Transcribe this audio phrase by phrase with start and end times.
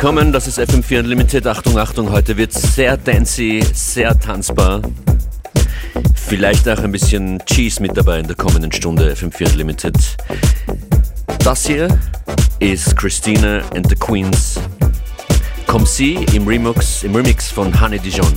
[0.00, 1.44] Willkommen, das ist FM4 Unlimited.
[1.48, 4.80] Achtung, Achtung, heute wird sehr dancey, sehr tanzbar.
[6.14, 9.96] Vielleicht auch ein bisschen Cheese mit dabei in der kommenden Stunde FM4 Unlimited.
[11.40, 11.88] Das hier
[12.60, 14.60] ist Christina and the Queens.
[15.66, 18.32] Comme sie im Remix, im Remix von Honey Dijon.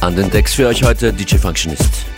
[0.00, 2.13] An den Decks für euch heute DJ Functionist.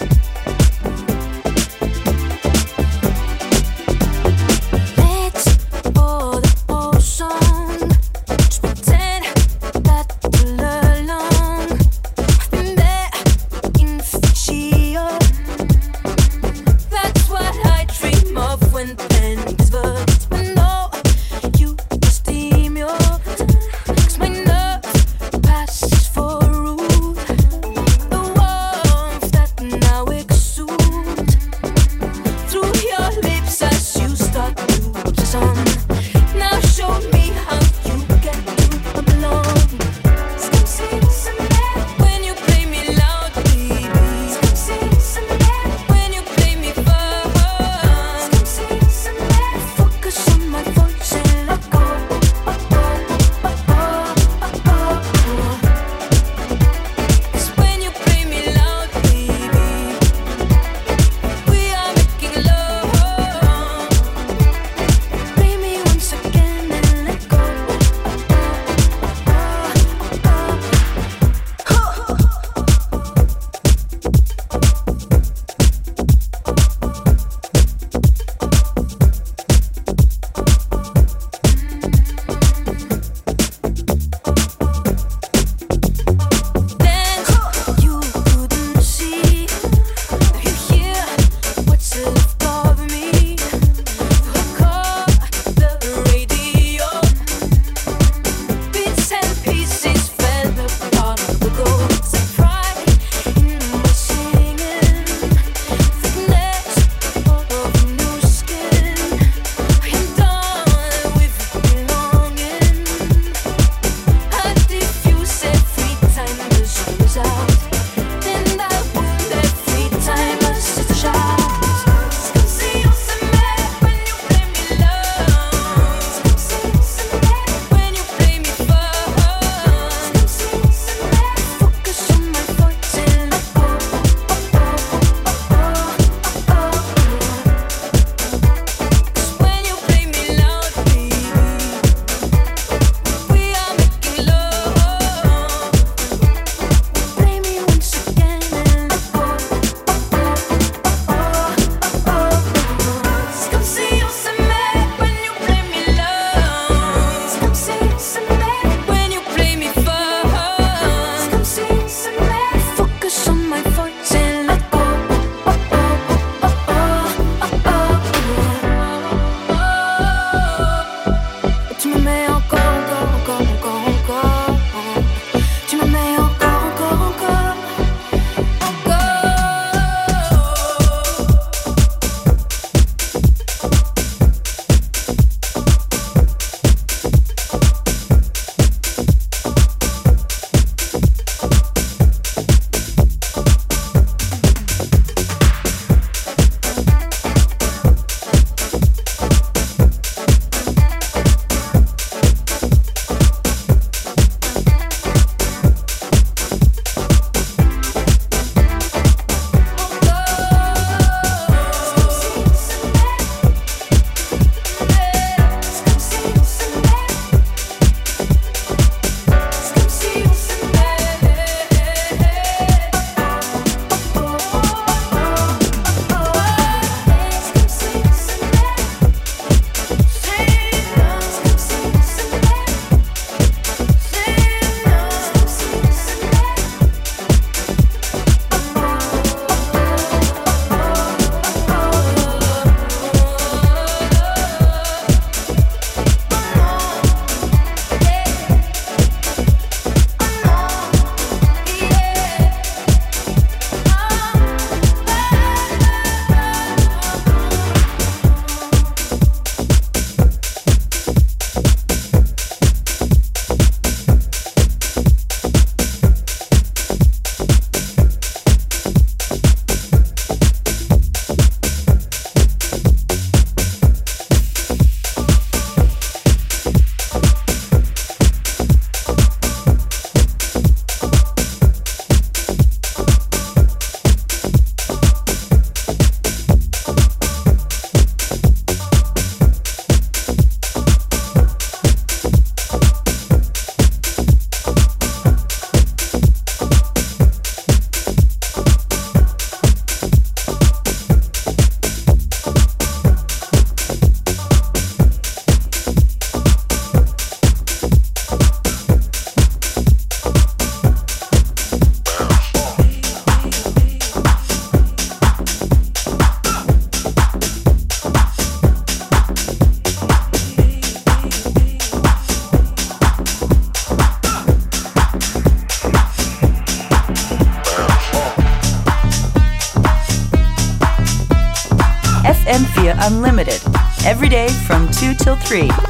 [335.49, 335.86] free.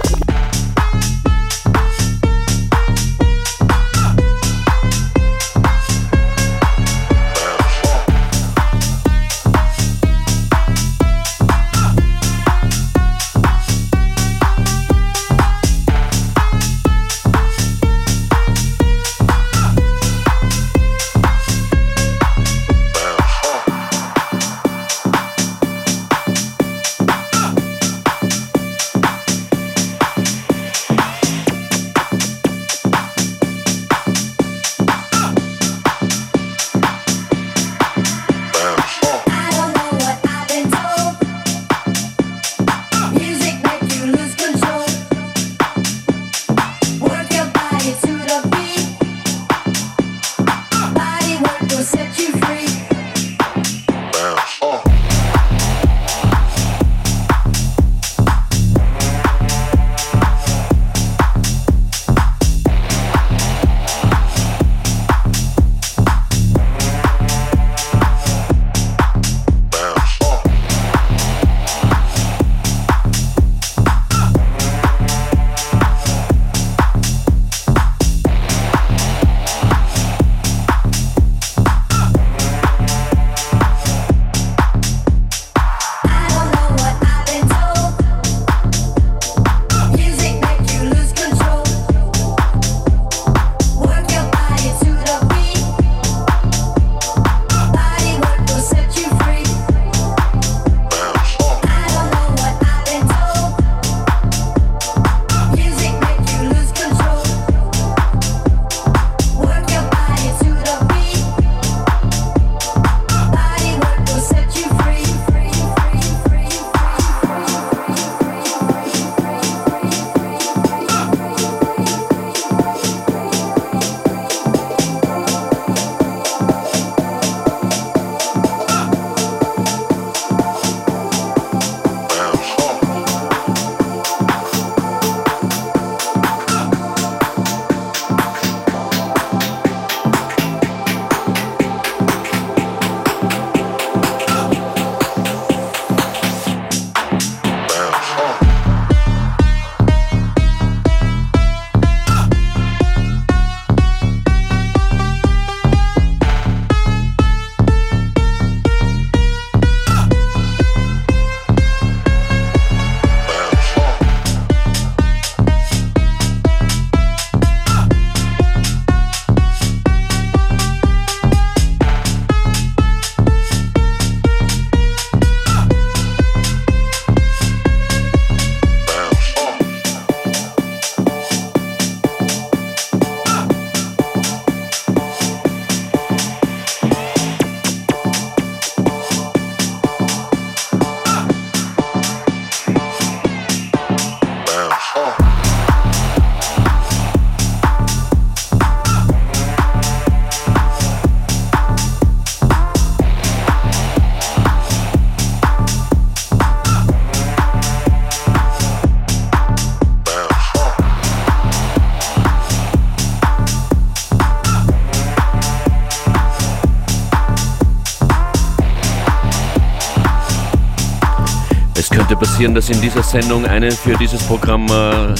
[222.09, 222.15] 3.
[222.15, 225.15] passieren, dass in dieser Sendung eine für dieses Programm äh,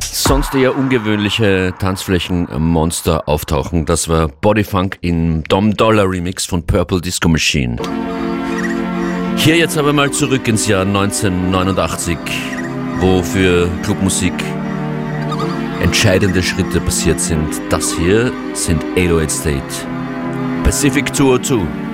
[0.00, 3.86] sonst eher ungewöhnliche Tanzflächenmonster auftauchen.
[3.86, 7.76] Das war Bodyfunk im Dom Dollar Remix von Purple Disco Machine.
[9.36, 12.18] Hier jetzt aber mal zurück ins Jahr 1989,
[12.98, 14.34] wo für Clubmusik
[15.80, 17.60] entscheidende Schritte passiert sind.
[17.70, 19.62] Das hier sind 808 State.
[20.64, 21.66] Pacific 202.
[21.66, 21.91] FM4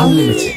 [0.00, 0.49] 真令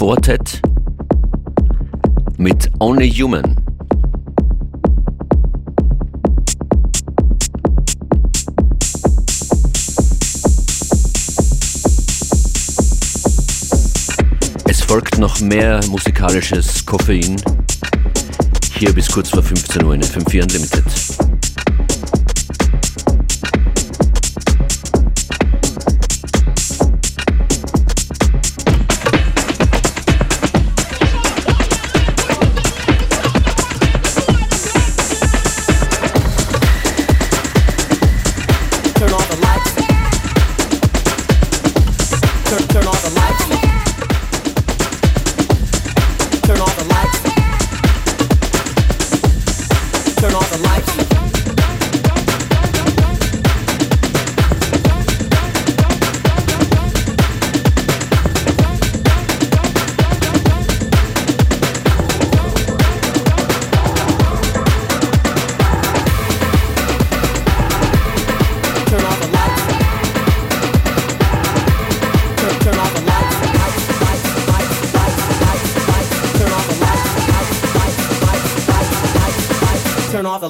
[0.00, 0.62] Quartet
[2.38, 3.54] mit Only Human.
[14.64, 17.36] Es folgt noch mehr musikalisches Koffein.
[18.78, 21.29] Hier bis kurz vor 15 Uhr in FM4 Unlimited.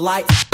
[0.01, 0.50] light.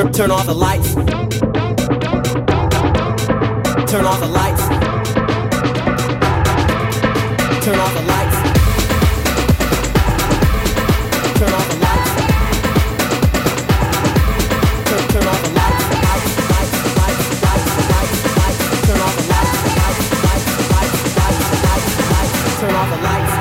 [0.00, 0.94] Turn, turn off the lights.
[0.94, 1.04] Turn
[4.06, 4.66] off the lights.
[7.62, 8.36] Turn off the lights.
[11.36, 12.12] Turn off the lights.
[14.88, 15.84] Turn, turn off the lights.
[16.00, 18.64] Lights, lights, lights, lights, lights, lights.
[18.86, 19.52] Turn off the lights.
[19.76, 22.56] Lights, lights, lights, lights, lights, lights.
[22.60, 23.39] Turn off the lights.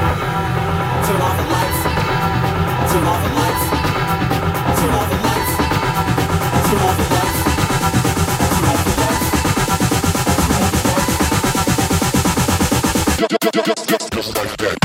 [13.30, 14.79] just, just, just, just like that.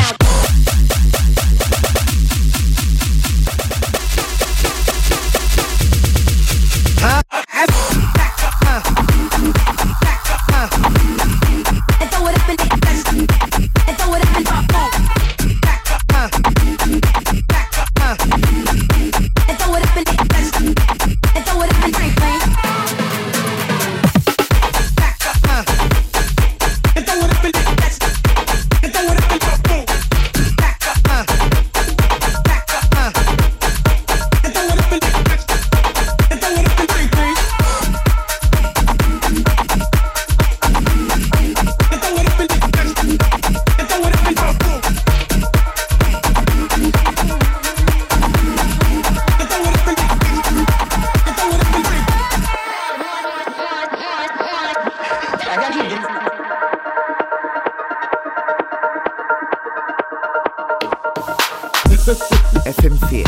[62.14, 63.24] FM4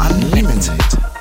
[0.00, 1.11] Unlimited.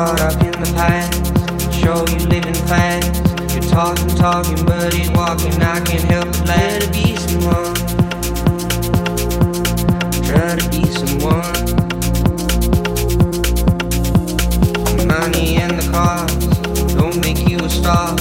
[0.00, 1.12] caught up in the past.
[1.78, 3.20] Show you living fast.
[3.52, 5.60] You're talking, talking, but walking.
[5.60, 7.74] I can't help but let it be someone.
[10.28, 11.52] Try to be someone.
[15.06, 16.32] Money and the cars
[16.94, 18.16] don't make you a star.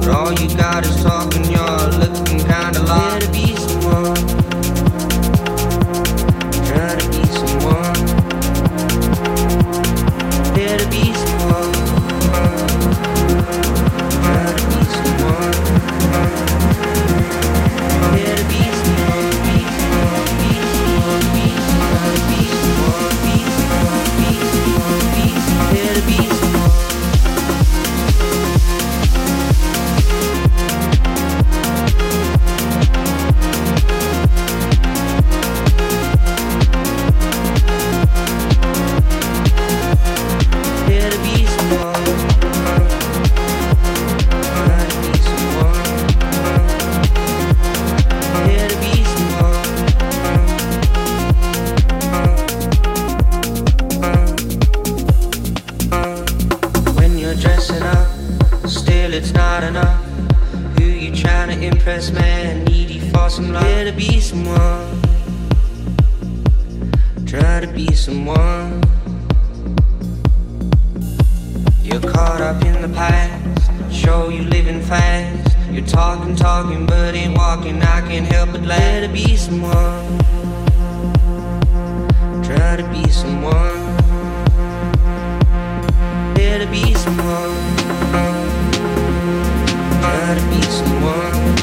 [0.00, 3.53] But all you got is talking, you're looking kinda lost.
[75.84, 77.82] You're talking, talking, but ain't walking.
[77.82, 80.18] I can't help but let it be someone.
[82.42, 83.98] Try to be someone.
[86.34, 87.76] Try to be someone.
[90.00, 91.56] Try to be someone.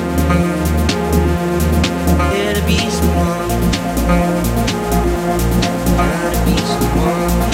[2.19, 3.49] Try to be someone.
[5.97, 7.50] Try to be someone.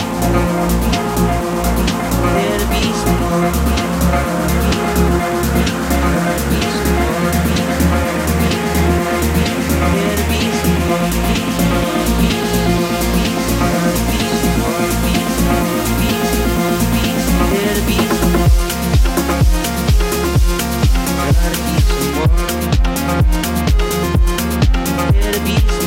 [25.20, 25.87] It'll be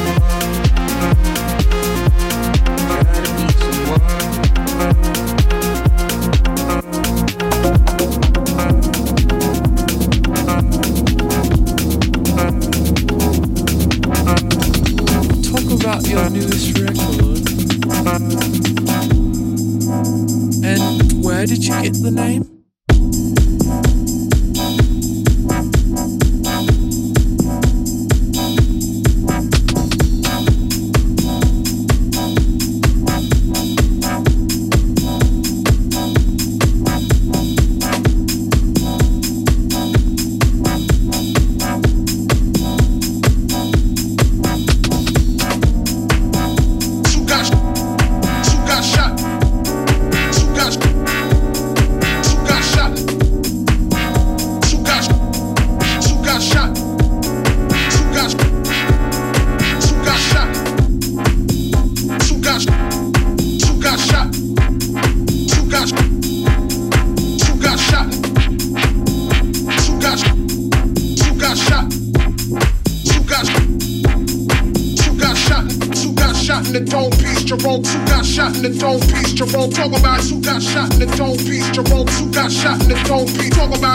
[82.60, 83.26] shot the dome.
[83.50, 83.89] Talk about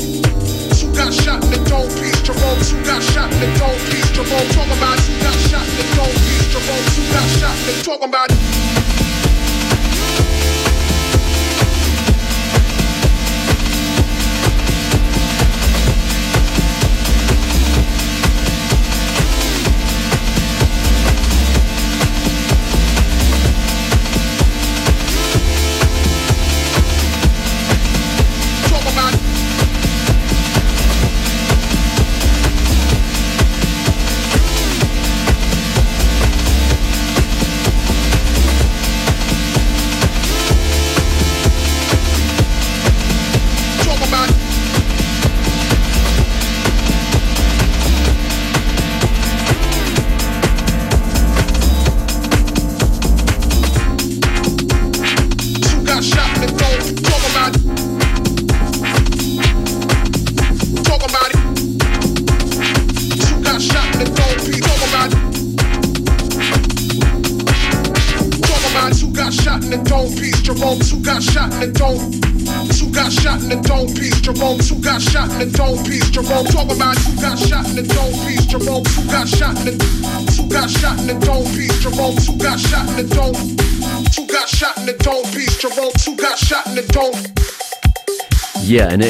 [0.00, 2.56] Who got shot in the dome piece, Jerome?
[2.56, 4.48] Who got shot in the dome piece, Jerome?
[4.56, 6.86] Talk about who got shot in the dome piece, Jerome?
[6.96, 8.79] Who got shot in the talking about?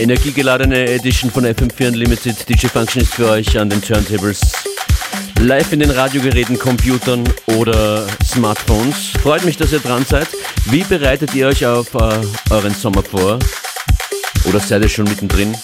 [0.00, 2.48] Energiegeladene Edition von FM4 Unlimited.
[2.48, 4.40] DJ Function ist für euch an den Turntables.
[5.38, 7.24] Live in den Radiogeräten, Computern
[7.56, 9.12] oder Smartphones.
[9.22, 10.28] Freut mich, dass ihr dran seid.
[10.66, 12.20] Wie bereitet ihr euch auf äh,
[12.50, 13.38] euren Sommer vor?
[14.44, 15.54] Oder seid ihr schon mittendrin?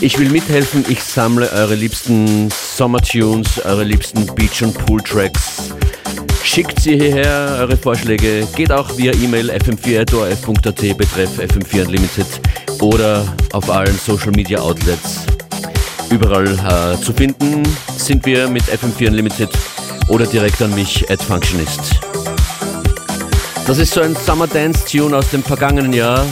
[0.00, 5.70] Ich will mithelfen, ich sammle eure liebsten Sommertunes, eure liebsten Beach- und Pool-Tracks.
[6.44, 8.46] Schickt sie hierher, eure Vorschläge.
[8.56, 12.26] Geht auch via E-Mail fm4.orf.at betreff FM4 Unlimited
[12.82, 15.20] oder auf allen Social Media Outlets.
[16.10, 17.62] Überall äh, zu finden
[17.96, 19.50] sind wir mit FM4 Unlimited
[20.08, 21.80] oder direkt an mich at Functionist.
[23.66, 26.26] Das ist so ein Summer Dance Tune aus dem vergangenen Jahr.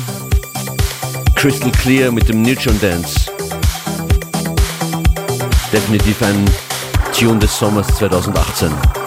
[1.37, 3.31] Crystal Clear mit dem Neutron Dance.
[5.73, 6.45] Definitiv ein
[7.17, 9.00] Tune des Sommers 2018.